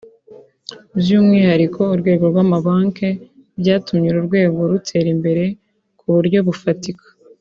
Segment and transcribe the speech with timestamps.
[0.99, 3.09] by’umwihariko urwego rw’amabanki
[3.59, 5.43] byatumye uru rwego rutera imbere
[5.99, 7.05] ku buryo bufatika